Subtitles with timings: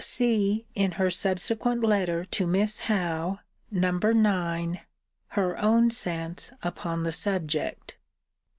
[0.03, 3.37] See, in her subsequent Letter to Miss Howe,
[3.69, 3.99] No.
[4.03, 4.79] IX.,
[5.37, 7.97] her own sense upon the subject.